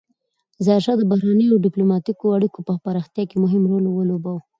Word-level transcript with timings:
ظاهرشاه 0.65 0.97
د 0.99 1.03
بهرنیو 1.11 1.61
ډیپلوماتیکو 1.65 2.25
اړیکو 2.37 2.59
په 2.67 2.73
پراختیا 2.85 3.23
کې 3.29 3.37
مهم 3.43 3.63
رول 3.71 3.85
ولوباوه. 3.89 4.41